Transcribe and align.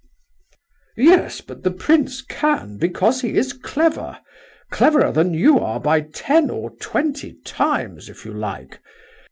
"Yes, 0.97 1.41
but 1.41 1.61
the 1.61 1.69
prince 1.69 2.23
can, 2.23 2.77
because 2.77 3.21
he 3.21 3.35
is 3.37 3.53
clever—cleverer 3.53 5.11
than 5.11 5.35
you 5.35 5.59
are 5.59 5.79
by 5.79 6.01
ten 6.01 6.49
or 6.49 6.71
twenty 6.77 7.33
times, 7.45 8.09
if 8.09 8.25
you 8.25 8.33
like. 8.33 8.79